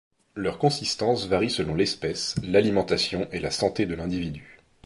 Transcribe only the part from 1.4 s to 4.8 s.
selon l'espèce, l'alimentation et la santé de l'individu.